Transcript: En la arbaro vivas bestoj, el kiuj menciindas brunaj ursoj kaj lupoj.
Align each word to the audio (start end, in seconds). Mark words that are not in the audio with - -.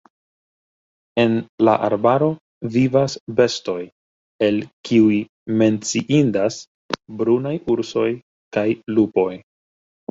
En 1.23 1.35
la 1.67 1.75
arbaro 1.87 2.29
vivas 2.77 3.17
bestoj, 3.41 3.77
el 4.49 4.59
kiuj 4.91 5.21
menciindas 5.63 6.61
brunaj 7.23 7.57
ursoj 7.79 8.09
kaj 8.59 8.69
lupoj. 8.97 9.33